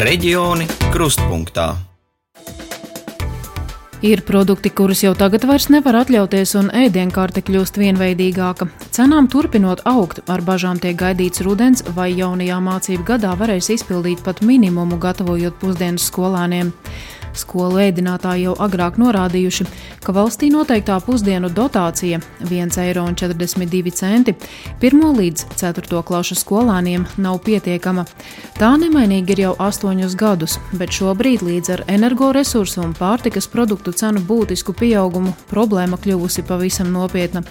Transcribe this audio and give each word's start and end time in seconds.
Reģioni 0.00 0.64
krustpunktā. 0.94 1.74
Ir 4.00 4.22
produkti, 4.24 4.70
kurus 4.72 5.02
jau 5.04 5.10
tagad 5.12 5.44
vairs 5.44 5.66
nevar 5.68 5.98
atļauties, 5.98 6.54
un 6.56 6.70
ēdienkarte 6.72 7.42
kļūst 7.44 7.76
vienveidīgāka. 7.82 8.70
Cenām 8.96 9.28
turpinot 9.28 9.82
augt, 9.84 10.22
ar 10.32 10.40
bažām 10.40 10.80
tiek 10.80 10.96
gaidīts 10.96 11.44
rudens, 11.44 11.84
vai 11.92 12.14
jaunajā 12.16 12.62
mācību 12.64 13.04
gadā 13.12 13.34
varēs 13.36 13.68
izpildīt 13.76 14.24
pat 14.24 14.40
minimumu, 14.40 14.96
gatavojot 15.04 15.60
pusdienas 15.60 16.08
skolāniem. 16.08 16.72
Skolu 17.36 17.78
ēdinātāji 17.84 18.48
jau 18.48 18.54
agrāk 18.58 18.98
norādījuši, 19.00 19.66
ka 20.04 20.14
valstī 20.16 20.48
noteiktā 20.50 20.96
pusdienu 21.04 21.50
dotācija 21.54 22.18
1,42 22.42 22.84
eiro 22.88 23.04
1 24.80 25.18
līdz 25.20 25.44
4 25.60 26.02
klašu 26.06 26.38
skolāniem 26.40 27.06
nav 27.18 27.38
pietiekama. 27.46 28.06
Tā 28.58 28.72
nemainīgi 28.80 29.36
ir 29.36 29.44
jau 29.44 29.52
astoņus 29.62 30.16
gadus, 30.18 30.58
bet 30.72 30.94
šobrīd 30.96 31.44
līdz 31.46 31.74
ar 31.76 31.84
energoresursu 31.88 32.82
un 32.84 32.96
pārtikas 32.98 33.48
produktu 33.48 33.92
cenu 33.92 34.22
būtisku 34.26 34.74
pieaugumu 34.76 35.36
problēma 35.52 36.00
kļuvusi 36.00 36.44
pavisam 36.48 36.90
nopietna. 36.92 37.44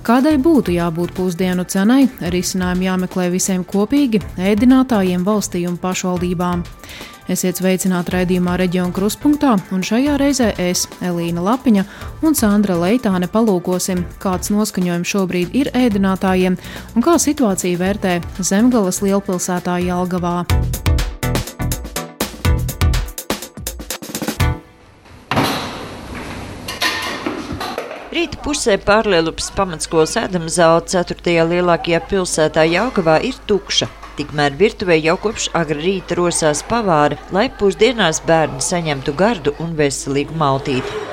Kādai 0.00 0.38
būtu 0.40 0.72
jābūt 0.72 1.12
pusdienu 1.12 1.66
cenai, 1.68 2.06
risinājumi 2.32 2.86
jāmeklē 2.88 3.28
visiem 3.32 3.64
kopīgi, 3.68 4.22
ēdinātājiem, 4.40 5.26
valstī 5.26 5.66
un 5.68 5.76
pašvaldībām. 5.80 6.64
Esiet 7.30 7.60
sveicināti 7.60 8.10
raidījumā 8.10 8.56
Reģiona 8.58 8.90
Kruspunkta, 8.90 9.52
un 9.70 9.84
šajā 9.86 10.16
reizē 10.18 10.48
es, 10.58 10.80
Elīna 10.98 11.44
Lapiņa 11.46 11.84
un 12.26 12.34
Sandra 12.34 12.74
Leitāne 12.74 13.28
palūkosim, 13.30 14.00
kāds 14.18 14.50
noskaņojums 14.50 15.12
šobrīd 15.12 15.54
ir 15.54 15.70
ēdinātājiem 15.78 16.56
un 16.58 17.06
kā 17.06 17.14
situāciju 17.22 17.78
vērtē 17.78 18.16
Zemgalas 18.42 18.98
lielpilsētā 19.06 19.78
Jelgavā. 19.84 20.40
Rīta 28.10 28.42
pusē 28.42 28.74
pārlielupas 28.82 29.52
pamatskolas 29.54 30.18
ēdama 30.18 30.50
zāle 30.50 30.82
4. 30.98 31.38
lielākajā 31.54 32.02
pilsētā 32.10 32.66
Jaugavā 32.74 33.20
ir 33.22 33.38
tukša. 33.46 33.99
Tikmēr 34.20 34.52
virtuvē 34.52 34.98
jau 35.00 35.14
kopš 35.16 35.46
agra 35.56 35.80
rīta 35.80 36.18
rosās 36.18 36.60
pavāra, 36.68 37.16
lai 37.32 37.46
pusdienās 37.56 38.18
bērni 38.28 38.60
saņemtu 38.60 39.14
gardu 39.16 39.54
un 39.64 39.72
veselīgu 39.78 40.36
maltīti. 40.36 41.06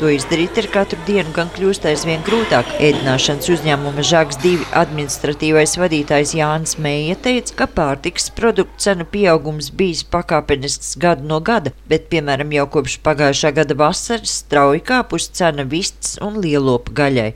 To 0.00 0.08
izdarīt 0.08 0.56
ar 0.62 0.70
katru 0.72 0.98
dienu 1.04 1.30
gan 1.36 1.52
kļūst 1.52 1.84
aizvien 1.90 2.24
grūtāk. 2.24 2.72
Ēdināšanas 2.88 3.52
uzņēmuma 3.58 4.02
Žaks 4.08 4.40
2 4.40 4.64
administratīvais 4.80 5.76
vadītājs 5.84 6.34
Jānis 6.40 6.78
Meija 6.80 7.20
teica, 7.28 7.60
ka 7.60 7.68
pārtiks 7.76 8.32
produktu 8.32 8.88
cenu 8.88 9.04
pieaugums 9.12 9.68
bijis 9.76 10.06
pakāpenisks 10.08 10.96
gadu 11.04 11.28
no 11.28 11.44
gada, 11.44 11.76
bet, 11.84 12.08
piemēram, 12.08 12.56
jau 12.56 12.66
kopš 12.80 12.98
pagājušā 13.04 13.52
gada 13.60 13.76
vasaras 13.84 14.40
strauji 14.40 14.84
kāpus 14.88 15.28
cena 15.36 15.68
vistas 15.68 16.16
un 16.24 16.40
lielopu 16.40 16.96
gaļai. 16.96 17.32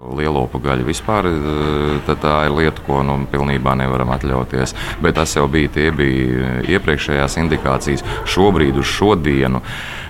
Lielopu 0.00 0.56
gaļu 0.64 0.86
vispār 0.88 1.26
eh, 1.28 2.12
tā 2.22 2.36
ir 2.46 2.54
lieta, 2.56 2.80
ko 2.86 3.02
nu, 3.04 3.18
pilnībā 3.28 3.74
nevaram 3.76 4.14
atļauties. 4.14 4.72
Bet 5.04 5.18
tas 5.20 5.36
jau 5.36 5.44
bija, 5.52 5.90
bija 5.92 6.54
iepriekšējās 6.72 7.36
indikācijas. 7.42 8.04
Šobrīd 8.32 8.80
uz 8.80 8.88
šodienu 8.88 9.60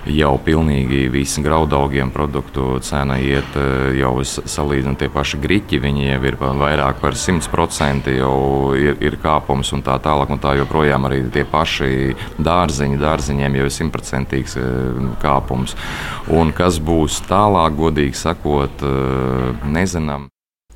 jau 0.07 0.31
pilnīgi 0.41 1.03
visi 1.13 1.43
graudaugiem 1.45 2.09
produktu 2.13 2.79
cena 2.81 3.19
iet 3.21 3.57
eh, 3.59 3.99
jau 3.99 4.13
salīdzinot 4.23 5.01
tie 5.01 5.09
paši 5.11 5.41
griķi. 5.43 5.81
Viņi 5.83 6.07
jau 6.07 6.21
ir 6.29 6.39
vairāk 6.39 7.01
par 7.03 7.19
100% 7.19 8.15
jau 8.15 8.71
ir, 8.77 8.95
ir 9.03 9.19
kāpums 9.21 9.73
un 9.75 9.83
tā 9.85 9.97
tālāk. 10.01 10.31
Un 10.31 10.41
tā 10.41 10.55
joprojām 10.61 11.09
arī 11.09 11.21
tie 11.35 11.43
paši 11.43 12.15
dārziņi, 12.39 13.01
dārziņiem 13.01 13.59
jau 13.59 13.67
ir 13.67 13.75
simtprocentīgs 13.75 14.57
eh, 14.61 15.03
kāpums. 15.21 15.75
Un 16.31 16.55
kas 16.55 16.79
būs 16.79 17.19
tālāk, 17.27 17.75
godīgi 17.75 18.17
sakot, 18.23 18.87
eh, 18.87 19.69
nezinām. 19.81 20.29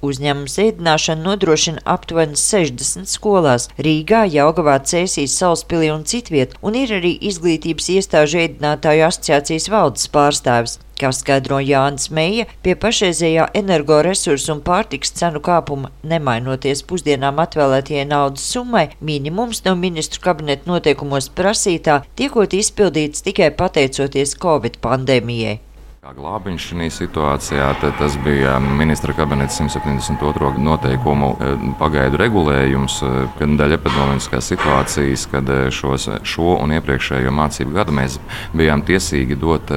Uzņēmums 0.05 0.57
ēdināšanu 0.61 1.23
nodrošina 1.23 1.81
aptuveni 1.87 2.37
60 2.37 3.09
skolās- 3.09 3.69
Rīgā, 3.85 4.25
Jaugavā, 4.29 4.75
Cēsīs, 4.91 5.35
Salaspilī 5.39 5.91
un 5.93 6.03
citviet, 6.03 6.53
un 6.61 6.75
ir 6.75 6.89
arī 6.99 7.15
izglītības 7.29 7.87
iestāžu 7.95 8.41
ēdinātāju 8.43 9.07
asociācijas 9.07 9.69
valdes 9.71 10.07
pārstāvis. 10.07 10.79
Kā 10.99 11.09
skaidro 11.11 11.57
Jānis 11.59 12.09
Meija, 12.11 12.45
pie 12.63 12.75
pašreizējā 12.75 13.49
energoresursu 13.61 14.53
un 14.53 14.61
pārtiks 14.61 15.11
cenu 15.19 15.41
kāpuma, 15.43 15.91
nemainoties 16.03 16.83
pusdienām 16.87 17.41
atvēlētajai 17.43 18.07
naudas 18.07 18.47
summai, 18.53 18.89
minimums 19.01 19.63
no 19.65 19.75
ministru 19.75 20.21
kabineta 20.21 20.71
noteikumos 20.71 21.29
prasītā 21.29 22.03
tiekot 22.15 22.55
izpildīts 22.55 23.25
tikai 23.27 23.51
pateicoties 23.51 24.37
Covid 24.39 24.79
pandēmijai. 24.85 25.59
Kā 26.05 26.11
glābiņš 26.13 26.65
šajā 26.69 26.87
situācijā, 26.93 27.67
tas 27.97 28.13
bija 28.21 28.59
ministra 28.61 29.09
kabineta 29.17 29.49
172. 29.55 30.51
noteikumu 30.61 31.31
e, 31.33 31.47
pagaidu 31.79 32.19
regulējums, 32.21 32.99
e, 33.01 33.23
kad 33.39 33.55
daļa 33.57 33.79
epidemioloģiskās 33.79 34.49
situācijas, 34.51 35.23
kad 35.31 35.49
e, 35.49 35.55
šos, 35.73 36.05
šo 36.21 36.59
un 36.59 36.75
iepriekšējo 36.77 37.33
mācību 37.33 37.73
gadu 37.79 37.95
mēs 37.97 38.19
bijām 38.53 38.83
tiesīgi 38.85 39.39
dot 39.41 39.73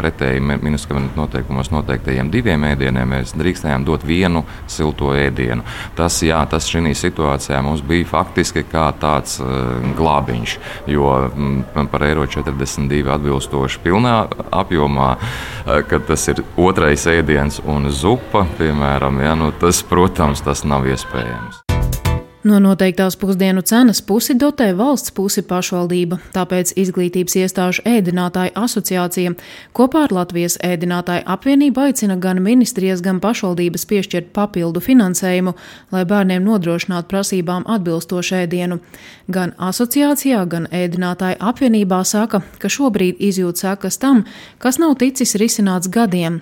pretēji 0.00 0.40
ministra 0.48 0.94
kabineta 0.94 1.20
noteikumos 1.20 1.68
noteiktajiem 1.76 2.32
diviem 2.32 2.64
ēdieniem, 2.70 3.12
mēs 3.18 3.36
drīkstējām 3.36 3.84
dot 3.84 4.08
vienu 4.08 4.46
silto 4.64 5.12
ēdienu. 5.12 5.68
Tas, 6.00 6.22
jā, 6.24 6.40
tas 6.48 6.72
šajā 6.72 6.96
situācijā 7.04 7.60
mums 7.68 7.84
bija 7.84 8.08
faktiski 8.16 8.64
kā 8.64 8.88
tāds 8.96 9.36
glābiņš, 10.00 10.58
jo 10.96 11.12
par 11.92 12.08
eiro 12.08 12.24
42 12.24 13.16
atbilstoši 13.20 13.84
pilnā 13.84 14.18
apjomā 14.64 15.12
kad 15.64 16.06
tas 16.08 16.28
ir 16.32 16.44
otrais 16.56 17.06
ēdiens 17.10 17.60
un 17.64 17.90
zupa, 17.90 18.46
piemēram, 18.58 19.22
ja, 19.24 19.34
nu, 19.38 19.52
tas, 19.60 19.84
protams, 19.86 20.44
tas 20.46 20.64
nav 20.68 20.88
iespējams. 20.90 21.69
No 22.42 22.56
noteiktās 22.58 23.18
pusdienu 23.20 23.60
cenas 23.60 23.98
pusi 24.00 24.32
dotē 24.40 24.70
valsts 24.72 25.12
pusi 25.12 25.42
pašvaldība, 25.44 26.16
tāpēc 26.32 26.70
Izglītības 26.80 27.34
iestāžu 27.36 27.84
ēdinātāju 27.84 28.54
asociācija 28.56 29.34
kopā 29.76 30.06
ar 30.06 30.14
Latvijas 30.16 30.56
ēdinātāju 30.64 31.26
apvienību 31.34 31.84
aicina 31.84 32.16
gan 32.16 32.40
ministrijas, 32.40 33.02
gan 33.04 33.20
pašvaldības 33.20 33.84
piešķirt 33.92 34.32
papildu 34.32 34.80
finansējumu, 34.80 35.52
lai 35.92 36.06
bērniem 36.08 36.48
nodrošinātu 36.48 37.12
prasībām 37.12 37.68
atbilstošu 37.76 38.38
ēdienu. 38.40 38.80
Gan 39.28 39.52
asociācijā, 39.60 40.40
gan 40.48 40.70
ēdinātāju 40.72 41.42
apvienībā 41.44 42.00
saka, 42.08 42.40
ka 42.56 42.72
šobrīd 42.72 43.20
izjūt 43.20 43.60
sekas 43.66 44.00
tam, 44.00 44.24
kas 44.64 44.80
nav 44.80 44.96
ticis 45.04 45.36
risināts 45.36 45.92
gadiem. 45.92 46.40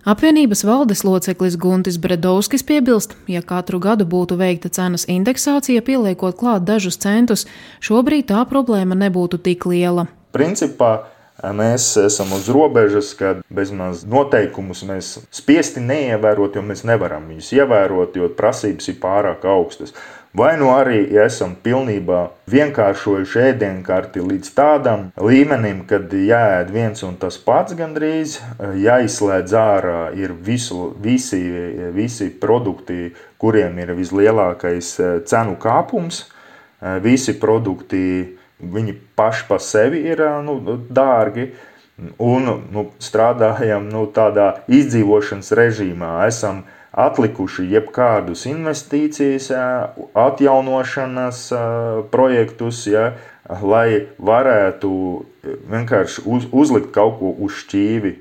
Apvienības 0.00 0.62
valdes 0.64 1.02
loceklis 1.04 1.58
Guntis 1.60 1.98
Bredovskis 2.00 2.62
piebilst, 2.64 3.12
ja 3.28 3.42
katru 3.44 3.76
gadu 3.84 4.06
būtu 4.08 4.38
veikta 4.40 4.70
cenas 4.72 5.04
indeksācija, 5.04 5.82
pieliekot 5.84 6.38
klāt 6.40 6.64
dažus 6.64 6.96
centus, 7.02 7.44
šobrīd 7.84 8.30
tā 8.30 8.40
problēma 8.48 8.96
nebūtu 8.96 9.42
tik 9.44 9.66
liela. 9.68 10.06
Principā 10.32 11.02
mēs 11.52 11.90
esam 12.00 12.32
uz 12.32 12.48
robežas, 12.48 13.12
kad 13.18 13.42
bezmaz 13.52 14.06
noteikumus 14.08 14.86
mēs 14.88 15.18
spiesti 15.36 15.84
neievērot, 15.84 16.56
jo 16.56 16.64
mēs 16.64 16.86
nevaram 16.88 17.28
viņus 17.28 17.52
ievērot, 17.60 18.16
jo 18.16 18.32
prasības 18.40 18.88
ir 18.88 18.96
pārāk 19.04 19.44
augstas. 19.44 19.92
Vai 20.30 20.52
nu 20.54 20.68
arī 20.70 21.08
ja 21.10 21.24
esam 21.26 21.56
pilnībā 21.58 22.20
vienkāršojuši 22.52 23.40
ēdienkarti 23.48 24.22
līdz 24.22 24.50
tādam 24.54 25.08
līmenim, 25.18 25.80
kad 25.90 26.12
jāēd 26.14 26.70
viens 26.70 27.02
un 27.02 27.16
tas 27.18 27.34
pats 27.42 27.74
gandrīz, 27.74 28.36
jāizslēdz 28.78 29.56
ārā 29.58 30.02
ir 30.14 30.30
visu, 30.30 30.92
visi, 31.02 31.40
visi 31.96 32.30
produkti, 32.30 33.10
kuriem 33.42 33.82
ir 33.82 33.90
vislielākais 33.98 34.92
eh, 35.02 35.16
cenu 35.26 35.56
kāpums. 35.58 36.22
Eh, 36.78 37.00
visi 37.02 37.34
produkti, 37.34 38.04
viņi 38.62 38.94
paši 39.18 39.48
par 39.50 39.66
sevi 39.66 40.04
ir 40.12 40.22
eh, 40.28 40.38
nu, 40.46 40.60
dārgi, 40.94 41.48
un 42.22 42.52
nu, 42.70 42.86
strādājam 43.02 43.90
nu, 43.90 44.06
tādā 44.14 44.60
izdzīvošanas 44.70 45.50
režīmā. 45.58 46.20
Esam 46.30 46.62
atlikuši 47.06 47.66
jebkādus 47.72 48.46
investīcijas, 48.50 49.50
atjaunošanas 50.14 51.44
projektus, 52.12 52.84
ja, 52.90 53.12
lai 53.62 54.06
varētu 54.18 54.90
vienkārši 55.70 56.26
uz, 56.26 56.50
uzlikt 56.52 56.92
kaut 56.94 57.18
ko 57.20 57.32
uz 57.46 57.62
šķīvi. 57.64 58.14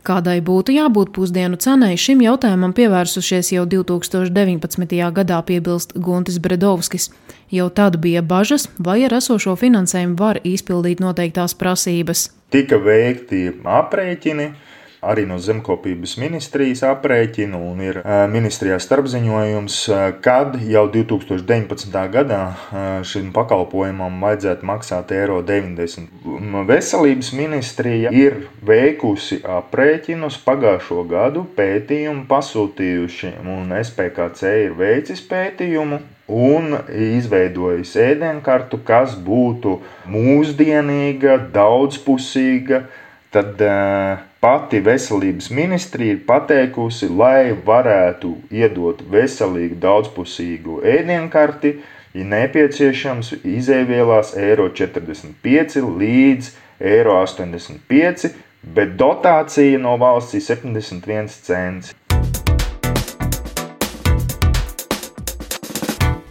Kādai 0.00 0.38
būtu 0.40 0.72
jābūt 0.72 1.10
pusdienu 1.12 1.58
cenai, 1.60 1.92
šim 2.00 2.22
jautājumam 2.24 2.72
pievērsušies 2.72 3.50
jau 3.52 3.66
2019. 3.68 4.94
gadā, 5.12 5.40
piebilst 5.44 5.92
Guntis 5.92 6.38
Bredovskis. 6.40 7.10
Jau 7.52 7.66
tad 7.68 7.98
bija 8.00 8.22
bažas, 8.24 8.68
vai 8.78 9.02
ar 9.04 9.18
esošo 9.18 9.58
finansējumu 9.60 10.16
var 10.16 10.40
izpildīt 10.46 11.02
noteiktās 11.04 11.52
prasības. 11.58 12.30
Tika 12.54 12.78
veikti 12.80 13.42
aprēķini, 13.60 14.46
arī 15.00 15.24
no 15.28 15.38
zemkopības 15.40 16.16
ministrijas 16.20 16.82
aprēķinu, 16.84 17.60
un 17.70 17.80
ir 17.84 18.00
ministrijā 18.32 18.76
starpziņojums, 18.82 19.78
kad 20.24 20.58
jau 20.68 20.84
2019. 20.92 21.96
gadā 22.12 22.40
šim 23.08 23.32
pakalpojumam 23.36 24.20
vajadzētu 24.24 24.68
maksāt 24.68 25.14
eiro 25.16 25.40
90. 25.46 26.12
Veselības 26.68 27.32
ministrija 27.36 28.12
ir 28.12 28.42
veikusi 28.66 29.40
aprēķinus 29.58 30.40
pagājušo 30.44 31.04
gadu 31.10 31.46
pētījumu 31.56 32.26
pasūtījuši, 32.30 33.34
un 33.48 33.74
SPKC 33.80 34.56
ir 34.66 34.78
veicis 34.78 35.24
pētījumu 35.30 36.00
un 36.30 36.76
izveidojis 36.94 37.96
ēdienkartu, 37.98 38.78
kas 38.86 39.16
būtu 39.18 39.80
mūsdienīga, 40.10 41.40
daudzpusīga. 41.54 42.84
Tad 43.34 43.62
uh, 43.62 44.29
pati 44.40 44.80
veselības 44.80 45.50
ministrija 45.52 46.16
ir 46.16 46.20
pateikusi, 46.26 47.08
lai 47.12 47.52
varētu 47.66 48.32
iedot 48.50 49.02
veselīgu, 49.12 49.76
daudzpusīgu 49.82 50.80
ēdienkarti, 50.96 51.74
ir 52.16 52.28
nepieciešams 52.32 53.34
izēvielās 53.44 54.34
eiro 54.40 54.70
45 54.72 55.84
līdz 56.00 56.52
eiro 56.80 57.20
85, 57.20 58.30
bet 58.74 58.96
dotācija 59.00 59.78
no 59.78 59.96
valsts 60.00 60.38
ir 60.40 60.46
71 60.48 61.28
cents. 61.44 61.94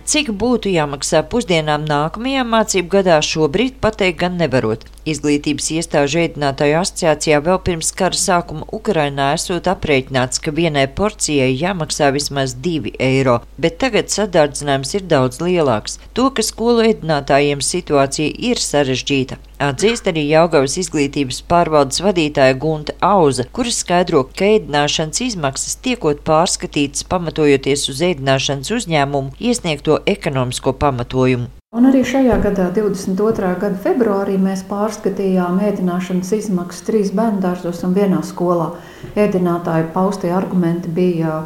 Cik 0.10 0.32
būtu 0.42 0.72
jāmaksā 0.74 1.20
pusdienām 1.30 1.84
nākamajā 1.86 2.42
mācību 2.52 2.90
gadā, 2.96 3.18
šobrīd 3.22 3.76
pateikt 3.84 4.18
gan 4.24 4.40
nevarot. 4.42 4.88
Izglītības 5.12 5.68
iestāžu 5.76 6.24
ēdinātāju 6.24 6.80
asociācijā 6.80 7.38
vēl 7.46 7.60
pirms 7.68 7.92
kara 8.00 8.18
sākuma 8.18 8.66
Ukrainā 8.74 9.28
esot 9.36 9.70
aprēķināts, 9.70 10.42
ka 10.42 10.56
vienai 10.60 10.88
porcijai 11.00 11.52
jāmaksā 11.54 12.10
vismaz 12.16 12.56
2 12.66 12.96
eiro, 12.98 13.36
bet 13.62 13.78
tagad 13.86 14.10
sadārdzinājums 14.10 14.96
ir 14.98 15.06
daudz 15.14 15.44
lielāks. 15.46 16.00
To, 16.18 16.32
ka 16.34 16.48
skolu 16.48 16.88
ēdinātājiem 16.90 17.62
situācija 17.62 18.34
ir 18.50 18.66
sarežģīta, 18.66 19.38
atzīst 19.60 20.08
arī 20.10 20.24
Jaugavas 20.30 20.78
izglītības 20.80 21.42
pārvaldes 21.52 22.02
vadītāja 22.04 22.56
Gunta 22.60 22.96
Auza, 23.04 23.46
kuras 23.52 23.82
skaidro, 23.84 24.24
ka 24.32 24.48
ēdināšanas 24.56 25.22
izmaksas 25.28 25.78
tiekot 25.84 26.24
pārskatītas 26.28 27.06
pamatojoties 27.12 27.86
uz 27.92 28.02
ēdināšanas 28.10 28.72
uzņēmumu 28.80 29.36
iesniegto 29.40 30.00
ekonomisko 30.08 30.74
pamatojumu. 30.80 31.50
Un 31.78 31.86
arī 31.86 32.00
šajā 32.02 32.40
gadā, 32.42 32.72
22. 32.74 33.50
gada 33.62 33.78
februārī, 33.84 34.40
mēs 34.42 34.64
pārskatījām 34.66 35.60
ēdināšanas 35.68 36.32
izmaksas 36.40 36.88
trīs 36.88 37.12
bērnu 37.14 37.44
dārzos 37.44 37.84
un 37.86 37.94
vienā 37.94 38.24
skolā. 38.26 38.72
Ēdinātāju 39.14 39.92
paustie 39.94 40.32
argumenti 40.34 40.90
bija 40.90 41.44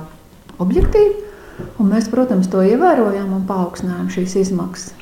objektīvi, 0.64 1.26
un 1.76 1.92
mēs, 1.92 2.08
protams, 2.14 2.48
to 2.48 2.64
ievērojām 2.64 3.36
un 3.36 3.44
paaugstinājām 3.50 4.08
šīs 4.16 4.38
izmaksas. 4.46 4.94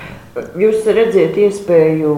Jūs 0.58 0.90
redzat 0.90 1.38
iespēju 1.38 2.16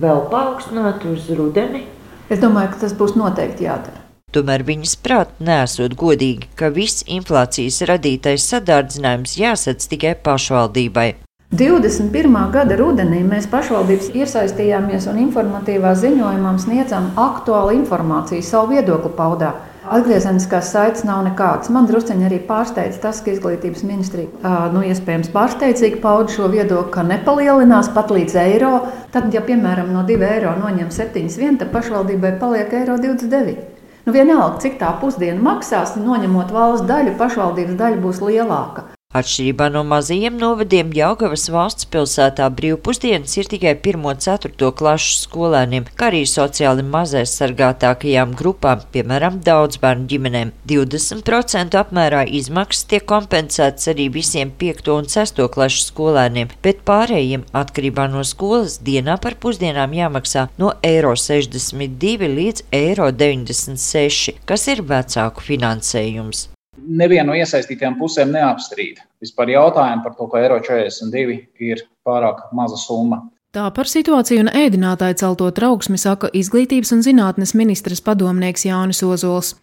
vēl 0.00 0.26
paaugstināt 0.32 1.04
uz 1.10 1.28
rudeni? 1.36 1.84
Es 2.30 2.42
domāju, 2.42 2.72
ka 2.74 2.82
tas 2.86 2.96
būs 2.96 3.14
noteikti 3.18 3.68
jādara. 3.68 4.02
Tomēr 4.34 4.64
viņas 4.66 4.96
prāt 5.00 5.36
nesot 5.40 5.94
godīgi, 5.96 6.48
ka 6.58 6.68
viss 6.74 7.06
inflācijas 7.06 7.78
radītais 7.88 8.44
sadārdzinājums 8.50 9.36
jāsadz 9.38 9.86
tikai 9.92 10.16
pašvaldībai. 10.26 11.14
21. 11.54 12.34
gada 12.50 12.74
rudenī 12.76 13.20
mēs 13.22 13.46
pašvaldības 13.46 14.10
iesaistījāmies 14.18 15.06
un 15.06 15.20
informatīvā 15.22 15.94
ziņojumā 15.94 16.56
sniedzām 16.58 17.12
aktuālu 17.22 17.76
informāciju, 17.78 18.42
savu 18.42 18.74
viedokli 18.74 19.12
paudā. 19.14 19.52
Atgriezeniskās 19.86 20.72
saites 20.74 21.04
nav 21.06 21.20
nekādas. 21.26 21.70
Man 21.70 21.86
druskuļi 21.86 22.26
arī 22.26 22.40
pārsteidz 22.48 22.98
tas, 23.02 23.20
ka 23.22 23.30
izglītības 23.30 23.84
ministrija 23.86 24.54
nu, 24.74 24.82
iespējams 24.86 25.30
pārsteidzīgi 25.34 26.00
pauda 26.02 26.32
šo 26.34 26.50
viedokli, 26.50 26.90
ka 26.96 27.04
nepalielinās 27.06 27.92
pat 27.94 28.10
līdz 28.10 28.34
eiro. 28.42 28.72
Tad, 29.14 29.30
ja 29.34 29.44
piemēram 29.46 29.92
no 29.94 30.02
2 30.08 30.26
eiro 30.32 30.56
noņem 30.58 30.90
7,1, 30.90 31.60
tad 31.62 31.70
pašvaldībai 31.76 32.34
paliek 32.42 32.74
eiro 32.80 32.98
29. 32.98 33.62
Nu, 34.06 34.14
vienalga, 34.14 34.58
cik 34.62 34.78
tā 34.82 34.90
pusdiena 35.00 35.42
maksās, 35.42 35.94
noņemot 35.98 36.54
valsts 36.54 36.86
daļu, 36.90 37.16
pašvaldības 37.22 37.78
daļa 37.78 38.02
būs 38.02 38.22
lielāka. 38.26 38.95
Atšķirībā 39.16 39.70
no 39.72 39.80
mazajiem 39.88 40.34
novadiem 40.36 40.90
Jaugavas 40.92 41.46
valsts 41.48 41.86
pilsētā 41.88 42.48
brīvpusdienas 42.58 43.36
ir 43.38 43.46
tikai 43.48 43.72
1-4 43.78 44.72
klašu 44.76 45.14
skolēniem, 45.22 45.86
kā 45.96 46.10
arī 46.10 46.20
sociāli 46.28 46.84
mazais 46.84 47.32
sargātākajām 47.38 48.34
grupām, 48.36 48.82
piemēram, 48.92 49.38
daudz 49.46 49.78
bērnu 49.80 50.04
ģimenēm. 50.10 50.50
20% 50.68 51.78
apmērā 51.80 52.24
izmaksas 52.40 52.88
tiek 52.90 53.06
kompensētas 53.08 53.88
arī 53.94 54.10
visiem 54.18 54.50
5 54.64 54.90
un 54.96 55.08
6 55.14 55.40
klašu 55.54 55.86
skolēniem, 55.86 56.52
bet 56.66 56.82
pārējiem 56.90 57.46
atkarībā 57.62 58.08
no 58.12 58.24
skolas 58.26 58.80
dienā 58.84 59.16
par 59.22 59.38
pusdienām 59.40 59.94
jāmaksā 59.96 60.48
no 60.60 60.74
eiro 60.84 61.14
62 61.16 62.28
līdz 62.36 62.68
eiro 62.82 63.08
96, 63.24 64.36
kas 64.44 64.68
ir 64.74 64.84
vecāku 64.92 65.48
finansējums 65.48 66.50
neviena 66.78 67.30
no 67.30 67.36
iesaistītajām 67.38 67.98
pusēm 68.00 68.32
neapstrīd. 68.34 69.00
Vispār 69.22 69.54
jautājumu 69.54 70.04
par 70.04 70.14
to, 70.18 70.28
ka 70.32 70.42
eiro 70.42 70.58
42 70.62 71.38
ir 71.62 71.86
pārāk 72.06 72.48
maza 72.56 72.78
summa. 72.80 73.22
Tā 73.56 73.70
par 73.72 73.88
situāciju 73.88 74.42
un 74.44 74.50
ēdinātāju 74.52 75.16
celto 75.22 75.46
trauksmi 75.56 75.96
saka 75.96 76.28
Izglītības 76.36 76.92
un 76.92 77.04
zinātnes 77.06 77.54
ministres 77.56 78.02
padomnieks 78.04 78.66
Jānis 78.68 79.00
Ozols. 79.06 79.54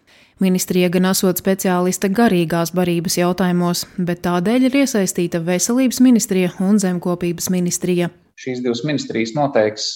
Ministrija 0.42 0.90
gan 0.90 1.06
esot 1.12 1.38
speciāliste 1.38 2.10
garīgās 2.10 2.74
barības 2.74 3.20
jautājumos, 3.20 3.84
bet 4.02 4.24
tādēļ 4.26 4.66
ir 4.70 4.80
iesaistīta 4.82 5.44
Veselības 5.46 6.02
ministrija 6.02 6.56
un 6.66 6.82
Zemkopības 6.82 7.52
ministrija. 7.54 8.10
Šīs 8.42 8.64
divas 8.66 8.82
ministrijas 8.82 9.36
noteiks 9.38 9.92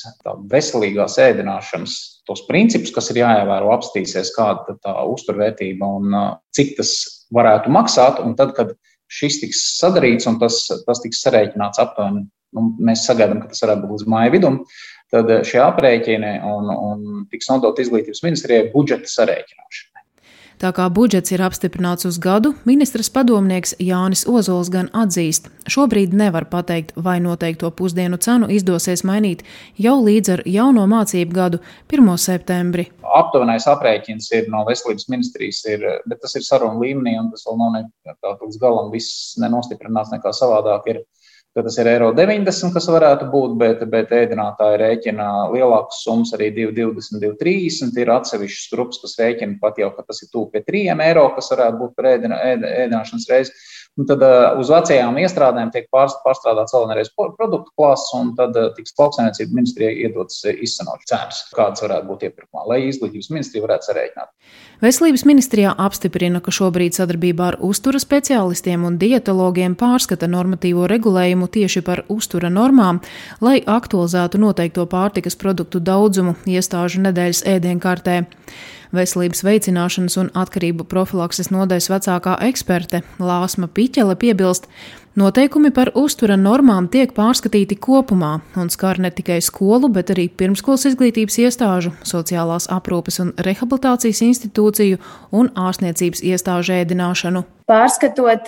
veselīgās 0.51 1.17
ēdināšanas 1.23 1.97
tos 2.27 2.43
principus, 2.47 2.91
kas 2.95 3.11
ir 3.11 3.21
jāievēro, 3.21 3.71
apstīsies, 3.75 4.33
kāda 4.35 4.73
ir 4.75 4.79
tā 4.83 4.93
uzturvērtība 5.13 5.91
un 5.99 6.17
cik 6.55 6.75
tas 6.79 6.93
varētu 7.33 7.71
maksāt. 7.73 8.21
Un 8.23 8.35
tad, 8.39 8.53
kad 8.57 8.75
šis 9.11 9.41
tiks 9.43 9.63
sadarīts 9.79 10.27
un 10.29 10.39
tas, 10.41 10.65
tas 10.87 11.03
tiks 11.03 11.23
sarēķināts 11.25 11.81
aptuveni, 11.83 12.25
nu, 12.55 12.69
mēs 12.83 13.05
sagaidām, 13.07 13.41
ka 13.43 13.51
tas 13.53 13.63
varētu 13.63 13.85
būt 13.85 13.95
līdz 13.95 14.09
māja 14.13 14.33
vidum, 14.35 14.61
tad 15.13 15.31
šie 15.47 15.61
aprēķini 15.63 16.33
un, 16.47 16.71
un 16.73 17.27
tiks 17.31 17.49
nodot 17.51 17.79
izglītības 17.79 18.23
ministrijai 18.25 18.67
budžeta 18.73 19.11
sarēķināšanai. 19.11 19.96
Tā 20.57 20.71
kā 20.73 20.87
budžets 20.89 21.29
ir 21.29 21.41
apstiprināts 21.45 22.07
uz 22.09 22.15
gadu, 22.17 22.55
ministrs 22.65 23.11
padomnieks 23.13 23.75
Jānis 23.77 24.23
Ozols 24.25 24.71
gan 24.73 24.87
atzīst, 24.89 25.51
šobrīd 25.69 26.15
nevar 26.17 26.47
pateikt, 26.49 26.95
vai 26.97 27.19
noteikto 27.21 27.69
pusdienu 27.77 28.17
cenu 28.17 28.49
izdosies 28.49 29.03
mainīt 29.05 29.43
jau 29.77 29.93
līdz 30.01 30.31
ar 30.33 30.43
jauno 30.49 30.87
mācību 30.89 31.37
gadu 31.37 31.59
1. 31.93 32.09
septembri. 32.23 32.87
Aptuvenais 33.05 33.69
aprēķins 33.69 34.31
ir 34.33 34.49
no 34.49 34.63
veselības 34.65 35.05
ministrijas, 35.13 35.61
ir, 35.69 35.85
bet 36.09 36.23
tas 36.25 36.33
ir 36.39 36.47
sarunu 36.47 36.81
līmenī, 36.81 37.13
un 37.21 37.29
tas 37.35 37.45
vēl 37.45 37.61
nav 37.61 37.77
ne, 37.77 37.85
līdz 38.41 38.57
galam 38.63 38.89
viss 38.89 39.37
nenostiprināts 39.37 40.09
nekā 40.15 40.33
savādāk. 40.33 40.89
Ir 40.89 41.03
ka 41.57 41.63
tas 41.65 41.77
ir 41.81 41.87
eiro 41.89 42.11
90, 42.13 42.69
kas 42.75 42.85
varētu 42.93 43.27
būt, 43.33 43.55
bet, 43.57 43.79
bet 43.89 44.11
ēdinātāji 44.13 44.77
rēķina 44.77 45.29
lielākas 45.49 46.03
summas, 46.05 46.35
arī 46.37 46.51
2,20, 46.53 47.17
2,30. 47.23 47.97
Ir 48.03 48.11
atsevišķas 48.13 48.75
grupas, 48.75 49.01
kas 49.01 49.17
rēķina 49.23 49.57
pat 49.63 49.81
jau, 49.81 49.89
ka 49.95 50.05
tas 50.05 50.21
ir 50.21 50.29
tuvu 50.29 50.51
pie 50.53 50.61
3 50.67 51.01
eiro, 51.07 51.25
kas 51.33 51.49
varētu 51.55 51.81
būt 51.81 51.95
par 51.97 52.11
ēdināšanas 52.13 53.27
reizi. 53.31 53.57
Un 53.97 54.05
tad 54.05 54.21
uh, 54.21 54.59
uz 54.61 54.69
vecajām 54.69 55.15
iestrādēm 55.17 55.71
tiek 55.73 55.87
pārstrādāts 55.89 56.75
vēl 56.75 56.83
vienreiz 56.85 57.07
produktu 57.17 57.71
klases, 57.73 58.11
un 58.13 58.35
tad 58.37 58.53
uh, 58.53 58.67
tiks 58.75 58.93
lauksaimniecība 58.93 59.57
ministrijai 59.57 59.95
iedotas 60.05 60.43
uh, 60.45 60.53
izsanot 60.53 61.01
cenas, 61.09 61.39
kādas 61.57 61.81
varētu 61.81 62.05
būt 62.11 62.27
iepirkumā, 62.27 62.67
lai 62.69 62.83
izglītības 62.91 63.31
ministrija 63.33 63.65
varētu 63.65 63.89
sarēķināt. 63.89 64.29
Veselības 64.85 65.25
ministrijā 65.25 65.73
apstiprina, 65.87 66.43
ka 66.45 66.53
šobrīd 66.53 66.93
sadarbībā 66.93 67.49
ar 67.49 67.59
uztura 67.65 67.97
speciālistiem 67.97 68.85
un 68.85 69.01
dietologiem 69.01 69.73
pārskata 69.79 70.29
normatīvo 70.29 70.85
regulējumu 70.93 71.49
tieši 71.57 71.81
par 71.89 72.05
uztura 72.13 72.53
normām, 72.53 73.01
lai 73.41 73.63
aktualizētu 73.65 74.37
noteikto 74.45 74.85
pārtikas 74.93 75.41
produktu 75.41 75.81
daudzumu 75.81 76.37
iestāžu 76.45 77.01
nedēļas 77.09 77.47
ēdienkartē. 77.57 78.21
Veselības 78.95 79.43
veicināšanas 79.43 80.19
un 80.21 80.31
atkarību 80.37 80.87
profilakses 80.87 81.51
nodaļas 81.51 81.89
vecākā 81.91 82.37
eksperte 82.47 83.03
Lāsma 83.19 83.67
Piķele 83.67 84.15
piebilst, 84.19 84.69
Noteikumi 85.17 85.71
par 85.73 85.89
uztura 85.97 86.35
normām 86.37 86.85
tiek 86.93 87.09
pārskatīti 87.17 87.79
kopumā 87.81 88.35
un 88.61 88.69
skar 88.69 88.99
ne 89.01 89.09
tikai 89.09 89.39
skolu, 89.41 89.89
bet 89.89 90.11
arī 90.13 90.27
pirmskolas 90.29 90.85
izglītības 90.91 91.39
iestāžu, 91.41 91.95
sociālās 92.05 92.69
aprūpes 92.69 93.17
un 93.25 93.33
rehabilitācijas 93.49 94.21
institūciju 94.29 95.01
un 95.33 95.49
ārstniecības 95.57 96.21
iestāžu 96.21 96.77
ēdināšanu. 96.77 97.47
Pārskatot 97.67 98.47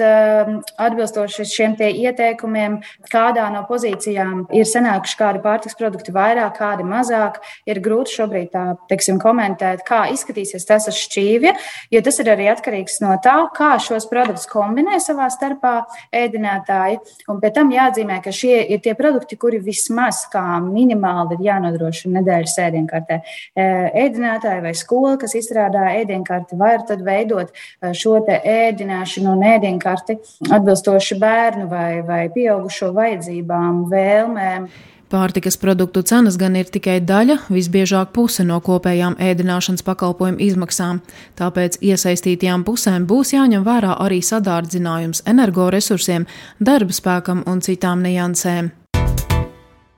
atbilstoši 0.80 1.44
šiem 1.44 1.74
ieteikumiem, 1.84 2.78
kādā 3.12 3.50
no 3.52 3.66
pozīcijām 3.68 4.46
ir 4.56 4.64
sanākuši 4.64 5.18
kādi 5.20 5.42
pārtiks 5.44 5.76
produkti 5.76 6.14
vairāk, 6.16 6.54
kādi 6.56 6.86
mazāk, 6.88 7.42
ir 7.68 7.82
grūti 7.84 8.16
šobrīd 8.16 8.54
tā, 8.54 8.64
teiksim, 8.88 9.18
komentēt, 9.20 9.84
kā 9.84 10.06
izskatīsies 10.14 10.64
tas 10.70 10.88
ar 10.88 10.96
šķīvja, 10.96 11.52
jo 11.92 12.02
tas 12.06 12.20
ir 12.24 12.30
arī 12.32 12.48
atkarīgs 12.54 13.02
no 13.04 13.18
tā, 13.20 13.34
kā 13.58 13.74
šos 13.84 14.08
produktus 14.08 14.48
kombinē 14.48 15.02
savā 15.04 15.28
starpā 15.36 15.74
ēdinātāji. 16.16 17.02
Un 17.28 17.44
pēc 17.44 17.58
tam 17.60 17.76
jāatzīmē, 17.76 18.22
ka 18.24 18.32
šie 18.32 18.62
ir 18.72 18.80
tie 18.88 18.96
produkti, 18.96 19.36
kuri 19.36 19.60
vismaz 19.68 20.22
kā 20.32 20.46
minimāli 20.64 21.36
ir 21.36 21.46
jānodrošina 21.50 22.22
nedēļas 22.22 22.56
ēdienkartē. 22.70 23.20
Ēdinātāji 24.06 24.64
vai 24.64 24.74
skola, 24.80 25.18
kas 25.20 25.36
izstrādā 25.36 25.92
ēdienkarti, 26.00 26.56
var 26.64 26.88
tad 26.88 27.04
veidot 27.04 27.52
šo 27.92 28.24
ēdināšanu 28.24 29.09
un 29.18 29.44
ēdienkarti 29.56 30.20
atbilstoši 30.50 31.18
bērnu 31.20 31.68
vai, 31.72 31.90
vai 32.06 32.22
pieaugušo 32.34 32.94
vajadzībām, 32.96 33.84
vēlmēm. 33.92 34.70
Pārtikas 35.10 35.58
produktu 35.58 36.04
cenas 36.06 36.36
gan 36.38 36.54
ir 36.60 36.68
tikai 36.70 37.00
daļa, 37.02 37.40
visbiežāk 37.50 38.12
puse 38.14 38.44
no 38.46 38.60
kopējām 38.62 39.16
ēdināšanas 39.18 39.82
pakalpojumu 39.88 40.38
izmaksām, 40.46 41.02
tāpēc 41.40 41.80
iesaistītajām 41.82 42.62
pusēm 42.68 43.08
būs 43.10 43.34
jāņem 43.34 43.66
vērā 43.66 43.96
arī 44.06 44.22
sadārdzinājums 44.22 45.24
energoresursiem, 45.34 46.30
darba 46.62 46.94
spēkam 46.94 47.42
un 47.50 47.66
citām 47.66 48.06
niansēm. 48.06 48.70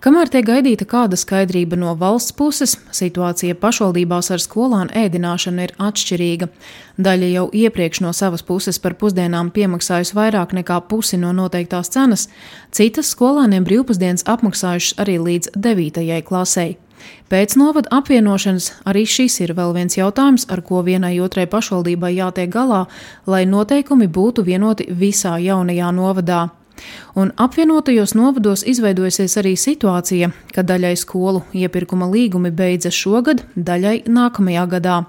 Kamēr 0.02 0.32
tiek 0.34 0.48
gaidīta 0.48 0.82
kāda 0.90 1.14
skaidrība 1.14 1.78
no 1.78 1.92
valsts 1.94 2.34
puses, 2.34 2.72
situācija 2.90 3.54
pašvaldībās 3.62 4.32
ar 4.34 4.42
skolānu 4.42 4.90
ēdināšanu 4.98 5.68
ir 5.68 5.74
atšķirīga. 5.78 6.48
Daļa 6.98 7.28
jau 7.30 7.44
iepriekš 7.54 8.00
no 8.02 8.10
savas 8.18 8.42
puses 8.42 8.80
par 8.82 8.96
pusdienām 8.98 9.52
piemaksājusi 9.54 10.16
vairāk 10.18 10.56
nekā 10.58 10.80
pusi 10.90 11.20
no 11.22 11.30
noteiktās 11.38 11.94
cenas, 11.94 12.24
citas 12.74 13.12
skolāniem 13.14 13.68
brīvpusdienas 13.68 14.26
apmaksājušas 14.26 14.98
arī 15.04 15.20
līdz 15.22 15.54
9. 15.68 16.08
klasei. 16.26 16.80
Pēc 17.30 17.54
novada 17.62 17.94
apvienošanas 18.00 18.72
arī 18.90 19.04
šis 19.06 19.38
ir 19.46 19.54
vēl 19.54 19.76
viens 19.78 20.00
jautājums, 20.00 20.48
ar 20.50 20.64
ko 20.66 20.82
vienai 20.82 21.20
otrai 21.22 21.46
pašvaldībai 21.46 22.16
jātiek 22.16 22.50
galā, 22.50 22.88
lai 23.30 23.44
noteikumi 23.46 24.10
būtu 24.10 24.48
vienoti 24.50 24.90
visā 24.90 25.36
jaunajā 25.38 25.94
novadā. 25.94 26.42
Un 27.16 27.34
apvienotajos 27.36 28.14
novados 28.16 28.64
izveidojusies 28.68 29.36
arī 29.42 29.56
situācija, 29.60 30.32
ka 30.56 30.64
daļai 30.64 30.94
skolu 31.00 31.44
iepirkuma 31.58 32.08
līgumi 32.12 32.54
beidzas 32.56 32.96
šogad, 32.96 33.44
daļai 33.56 34.04
nākamajā 34.08 34.68
gadā. 34.76 35.02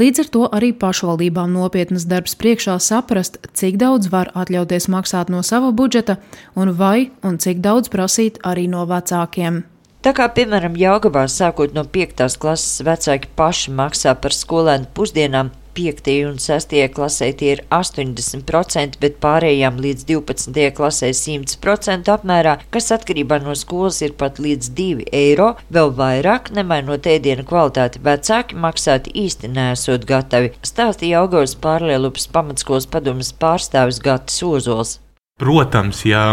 Līdz 0.00 0.24
ar 0.24 0.30
to 0.34 0.44
arī 0.52 0.74
pašvaldībām 0.76 1.54
nopietnas 1.56 2.04
darbs 2.10 2.36
priekšā 2.40 2.76
saprast, 2.82 3.40
cik 3.54 3.80
daudz 3.80 4.12
var 4.12 4.32
atļauties 4.34 4.90
maksāt 4.92 5.32
no 5.32 5.42
sava 5.42 5.72
budžeta 5.72 6.18
un 6.54 6.74
vai 6.76 7.10
un 7.22 7.40
cik 7.40 7.64
daudz 7.64 7.88
prasīt 7.92 8.42
arī 8.44 8.68
no 8.68 8.84
vecākiem. 8.88 9.64
Tā 9.98 10.12
kā, 10.14 10.28
piemēram, 10.30 10.76
Jāgabā 10.78 11.24
sākot 11.26 11.72
no 11.74 11.82
5. 11.82 12.36
klases 12.38 12.84
vecāki 12.86 13.32
paši 13.34 13.72
maksā 13.74 14.14
par 14.22 14.32
skolēnu 14.36 14.86
pusdienām, 14.94 15.50
5. 15.78 16.10
un 16.26 16.38
6. 16.42 16.74
klasē 16.94 17.30
tie 17.38 17.52
ir 17.54 17.62
80%, 17.70 18.98
bet 19.02 19.20
pārējām 19.22 19.78
līdz 19.84 20.06
12. 20.08 20.66
klasē 20.74 21.12
100% 21.14 22.10
apmērā, 22.10 22.56
kas 22.74 22.90
atkarībā 22.96 23.38
no 23.44 23.54
skolas 23.58 24.00
ir 24.02 24.16
pat 24.18 24.40
līdz 24.42 24.72
2 24.80 25.08
eiro, 25.14 25.52
vēl 25.70 25.94
vairāk, 26.00 26.50
nemainot 26.58 27.06
ēdienu 27.06 27.46
kvalitāti, 27.46 28.02
vecāki 28.02 28.58
maksāt 28.58 29.06
īsti 29.14 29.52
nesot 29.54 30.06
gatavi, 30.08 30.54
stāstīja 30.66 31.22
Augurs 31.22 31.54
pārlielupas 31.62 32.26
pamatskolas 32.34 32.90
padomas 32.90 33.30
pārstāvis 33.30 34.02
Gatis 34.02 34.42
Ozols. 34.42 34.98
Protams, 35.38 36.02
ja 36.02 36.32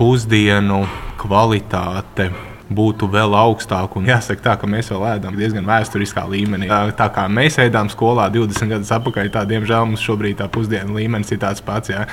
pusdienu 0.00 0.86
kvalitāte 1.20 2.30
būtu 2.68 3.08
vēl 3.12 3.34
augstāka. 3.38 3.98
Un 3.98 4.08
jāsaka, 4.08 4.42
tā, 4.44 4.54
ka 4.60 4.68
mēs 4.70 4.90
vēl 4.92 5.06
ēdam 5.14 5.36
diezgan 5.38 5.66
vēsturiskā 5.68 6.24
līmenī. 6.28 6.68
Tā 6.98 7.08
kā 7.14 7.24
mēs 7.32 7.58
ēdām 7.64 7.90
skolā 7.92 8.28
20 8.34 8.72
gadus 8.74 8.92
atpakaļ, 8.98 9.30
tā 9.34 9.44
diemžēl 9.48 9.88
mums 9.88 10.04
šobrīd 10.04 10.40
tā 10.42 10.48
pusdienu 10.52 10.98
līmenis 10.98 11.32
ir 11.34 11.42
tāds 11.44 11.64
pats. 11.64 11.92
Jā. 11.94 12.04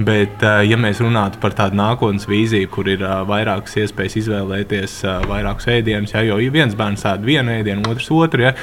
Bet, 0.00 0.40
ja 0.40 0.78
mēs 0.80 1.02
runātu 1.04 1.40
par 1.42 1.52
tādu 1.56 1.76
nākotnes 1.76 2.24
vīziju, 2.30 2.70
kur 2.72 2.88
ir 2.88 3.04
vairākas 3.28 3.76
iespējas 3.82 4.16
izvēlēties 4.22 5.00
vairākus 5.28 5.68
ēdienus, 5.74 6.14
ja, 6.16 6.24
jo 6.24 6.40
viens 6.52 6.76
bērns 6.78 7.04
ēd 7.10 7.26
vienu 7.26 7.58
ēdienu, 7.58 7.84
otrs 7.90 8.08
otru. 8.16 8.48
Ja, 8.48 8.54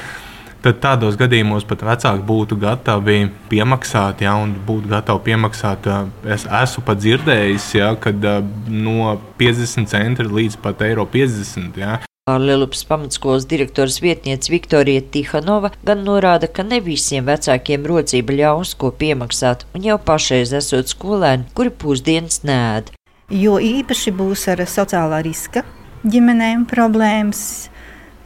tad 0.64 0.80
tādos 0.82 1.16
gadījumos 1.18 1.66
pat 1.68 1.84
vecāki 1.86 2.24
būtu 2.26 2.58
gatavi 2.60 3.28
piemaksāt, 3.50 4.24
ja, 4.26 4.34
un 4.40 4.56
būtu 4.66 4.90
gatavi 4.90 5.24
piemaksāt. 5.30 5.88
Es 6.26 6.46
esmu 6.46 6.84
pat 6.88 7.00
dzirdējis, 7.02 7.70
ja, 7.78 7.94
kad 8.00 8.28
no 8.68 9.14
50 9.40 9.90
centi 9.90 10.26
līdz 10.26 10.60
pat 10.64 10.84
eiro 10.88 11.06
50. 11.08 11.78
Ja. 11.78 11.98
Lielupes 12.28 12.82
pamatskolas 12.84 13.46
direktors 13.48 14.02
vietniece 14.04 14.52
Viktorija 14.52 15.00
Tihanova 15.00 15.70
gan 15.86 16.02
norāda, 16.04 16.50
ka 16.52 16.60
ne 16.66 16.82
visiem 16.84 17.24
vecākiem 17.24 17.86
rocība 17.88 18.36
ļaus 18.36 18.74
ko 18.76 18.90
piemaksāt, 18.92 19.64
un 19.72 19.86
jau 19.88 19.96
pašreiz 19.96 20.52
esot 20.58 20.92
skolēni, 20.92 21.48
kuri 21.56 21.72
pusdienas 21.72 22.42
nēd. 22.44 22.92
Jo 23.32 23.56
īpaši 23.60 24.12
būs 24.16 24.44
ar 24.52 24.60
sociālā 24.68 25.22
riska 25.24 25.64
ģimenēm 26.04 26.68
problēmas 26.68 27.40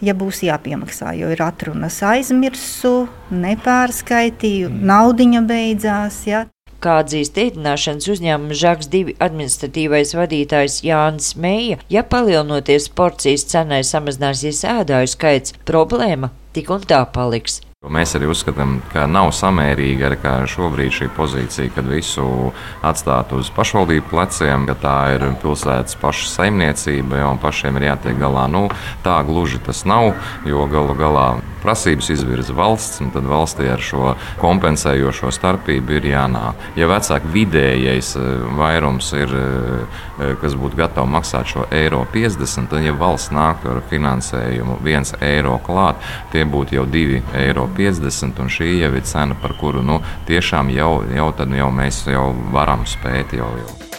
ja 0.02 0.14
būs 0.18 0.42
jāpiemaksā, 0.46 1.14
jo 1.18 1.30
ir 1.32 1.42
atrunas 1.44 2.00
aizmirsu, 2.04 3.06
nepārskaitīju, 3.30 4.72
naudiņa 4.82 5.44
beidzās. 5.48 6.22
Ja. 6.28 6.46
Kā 6.82 6.98
atzīst 7.04 7.38
ēdināšanas 7.38 8.08
uzņēmuma 8.10 8.58
Žaks 8.58 8.90
2 8.90 9.16
administratīvais 9.22 10.16
vadītājs 10.18 10.80
Jānis 10.82 11.36
Meija, 11.38 11.78
ja 11.86 12.02
palielinoties 12.02 12.90
porcijas 12.98 13.46
cenai 13.52 13.84
samazināsies 13.86 14.64
ēdāju 14.66 15.14
skaits, 15.14 15.54
problēma 15.68 16.34
tik 16.56 16.74
un 16.74 16.82
tā 16.82 17.04
paliks. 17.14 17.60
Mēs 17.82 18.12
arī 18.14 18.28
uzskatām, 18.30 18.76
ka 18.92 19.08
nav 19.10 19.32
samērīga 19.34 20.12
arī 20.12 20.46
šobrīd 20.46 20.92
šī 20.94 21.08
pozīcija, 21.16 21.72
kad 21.74 21.88
visu 21.90 22.52
atstāt 22.78 23.32
uz 23.34 23.50
pašvaldību 23.56 24.06
pleciem, 24.06 24.68
ka 24.70 24.76
tā 24.78 24.94
ir 25.16 25.24
pilsētas 25.42 25.98
paša 25.98 26.28
saimniecība 26.30 27.24
ja, 27.24 27.32
un 27.34 27.42
pašiem 27.42 27.80
ir 27.80 27.88
jātiek 27.88 28.20
galā. 28.22 28.46
Nu, 28.46 28.68
tā 29.02 29.16
gluži 29.26 29.58
tas 29.66 29.82
nav, 29.82 30.12
jo 30.46 30.62
galu 30.70 30.94
galā 30.94 31.26
prasības 31.62 32.10
izvirza 32.12 32.54
valsts, 32.56 33.00
un 33.04 33.12
tad 33.14 33.26
valstī 33.28 33.68
ar 33.72 33.82
šo 33.82 34.14
kompensējošo 34.42 35.32
starpību 35.34 35.98
ir 35.98 36.08
jānāk. 36.12 36.66
Ja 36.78 36.88
vecāku 36.90 37.30
vidējais 37.34 38.14
eh, 38.18 38.30
vairums 38.58 39.12
ir, 39.18 39.36
eh, 39.38 40.34
kas 40.42 40.56
būtu 40.58 40.78
gatavi 40.82 41.14
maksāt 41.14 41.52
šo 41.54 41.66
eiro 41.74 42.04
50, 42.12 42.70
tad, 42.70 42.82
ja 42.86 42.94
valsts 42.96 43.32
nāktu 43.34 43.72
ar 43.76 43.82
finansējumu 43.90 44.80
1 44.82 45.16
eiro 45.22 45.58
klāt, 45.66 46.02
tie 46.32 46.44
būtu 46.48 46.80
jau 46.80 46.86
2 46.88 47.22
eiro 47.44 47.68
50, 47.76 48.42
un 48.42 48.52
šī 48.52 48.74
jau 48.82 48.92
ir 48.96 49.08
cena, 49.08 49.38
par 49.38 49.56
kuru 49.60 49.84
nu, 49.86 50.00
tiešām 50.28 50.72
jau, 50.74 50.92
jau, 51.14 51.32
jau 51.62 51.72
mēs 51.72 52.04
jau 52.10 52.28
varam 52.52 52.86
spēt. 52.88 53.38
Jau, 53.38 53.48
jau. 53.62 53.91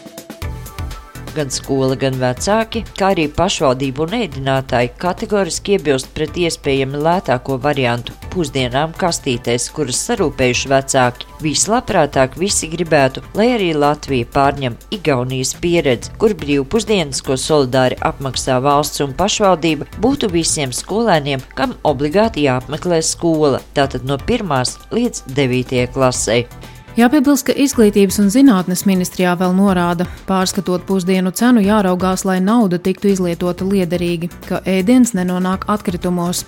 Gan 1.33 1.49
skola, 1.49 1.95
gan 1.97 2.13
vecāki, 2.21 2.83
kā 2.93 3.07
arī 3.15 3.23
pašvaldību 3.33 4.03
un 4.05 4.11
ēdinātāji 4.19 4.91
kategoriski 5.01 5.79
iebilst 5.79 6.11
pret 6.13 6.35
iespējami 6.37 6.99
lētāko 7.01 7.55
variantu- 7.61 8.13
pusdienām 8.33 8.93
kastītēs, 8.93 9.65
kuras 9.73 9.97
sarūpējuši 10.05 10.69
vecāki. 10.69 11.25
Vislabprātāk 11.41 12.37
visi 12.37 12.69
gribētu, 12.69 13.23
lai 13.33 13.47
arī 13.55 13.71
Latvija 13.73 14.27
pārņem 14.35 14.77
Igaunijas 14.91 15.55
pieredzi, 15.63 16.11
kur 16.19 16.35
brīvpusdienas, 16.37 17.23
ko 17.25 17.33
solidāri 17.33 17.97
apmaksā 17.97 18.59
valsts 18.61 19.01
un 19.01 19.13
pašvaldība, 19.13 19.87
būtu 19.99 20.29
visiem 20.29 20.69
skolēniem, 20.69 21.41
kam 21.55 21.73
obligāti 21.83 22.45
jāapmeklē 22.45 23.01
skola, 23.01 23.59
tātad 23.73 24.05
no 24.05 24.17
1 24.17 24.77
līdz 24.91 25.23
9 25.33 25.87
klasei. 25.87 26.45
Jāpiebilst, 26.93 27.47
ka 27.47 27.53
Izglītības 27.57 28.19
un 28.21 28.27
zinātnes 28.29 28.83
ministrijā 28.85 29.31
vēl 29.39 29.55
norāda, 29.57 30.05
pārskatot 30.27 30.83
pusdienu 30.85 31.31
cenu, 31.33 31.63
jāraugās, 31.65 32.21
lai 32.21 32.35
nauda 32.37 32.77
tiktu 32.77 33.09
izlietota 33.09 33.65
liederīgi, 33.65 34.29
ka 34.45 34.59
ēdiens 34.69 35.15
nenonāk 35.17 35.65
atkritumos. 35.73 36.43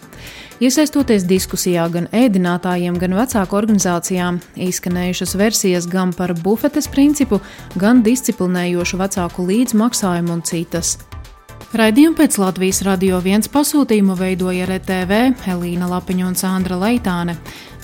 Iesaistoties 0.61 1.25
diskusijā 1.25 1.87
gan 1.89 2.05
ēdinātājiem, 2.13 3.01
gan 3.01 3.17
vecāku 3.17 3.57
organizācijām, 3.57 4.37
izskanējušas 4.67 5.33
versijas 5.41 5.89
gan 5.89 6.13
par 6.13 6.35
bufetes 6.37 6.85
principu, 6.93 7.41
gan 7.81 8.05
disciplinējošu 8.05 9.01
vecāku 9.01 9.49
līdzmaksājumu 9.49 10.37
un 10.37 10.45
citas. 10.45 10.99
Raidījumu 11.75 12.15
pēc 12.15 12.37
Latvijas 12.39 12.83
radio 12.85 13.17
viens 13.19 13.49
pasūtījumu 13.51 14.13
veidoja 14.15 14.69
RTV 14.69 15.17
Helīna 15.43 15.89
Lapiņa 15.89 16.27
un 16.29 16.37
Sandra 16.39 16.77
Leitāne, 16.79 17.33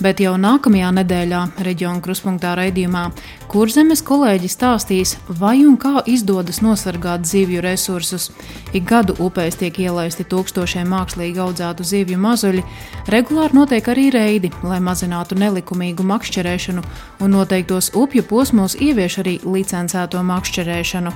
bet 0.02 0.20
jau 0.22 0.34
nākamajā 0.40 0.90
nedēļā 0.98 1.40
reģiona 1.66 2.02
kruspunktā 2.02 2.52
raidījumā 2.58 3.04
Kurzemes 3.52 4.02
kolēģi 4.06 4.48
stāstīs, 4.50 5.14
vai 5.40 5.62
un 5.66 5.76
kā 5.80 6.02
izdodas 6.08 6.62
nosargāt 6.64 7.26
zivju 7.28 7.62
resursus. 7.64 8.30
Ik 8.72 8.86
gadu 8.88 9.16
upēs 9.22 9.58
tiek 9.60 9.78
ielaisti 9.84 10.26
tūkstošiem 10.28 10.88
mākslīgi 10.92 11.42
audzētu 11.44 11.86
zivju 11.86 12.20
mazuļi, 12.22 12.64
regulāri 13.12 13.58
notiek 13.60 13.90
arī 13.92 14.08
reidi, 14.14 14.52
lai 14.66 14.80
mazinātu 14.82 15.38
nelikumīgu 15.38 16.06
makšķerēšanu 16.08 16.84
un 17.22 17.36
noteiktos 17.36 17.92
upju 17.98 18.24
posmos 18.28 18.78
ievieš 18.80 19.20
arī 19.24 19.38
licencēto 19.44 20.22
makšķerēšanu. 20.32 21.12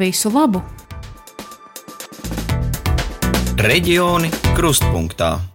Visu 0.00 0.32
labu! 0.34 0.62
Reģioni 3.64 4.30
krustpunktā. 4.56 5.53